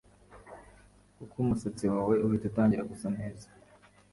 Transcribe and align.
kuko 1.17 1.35
umusatsi 1.43 1.85
wawe 1.93 2.13
uhita 2.25 2.45
utangira 2.49 2.87
gusa 2.91 3.07
neza 3.17 3.45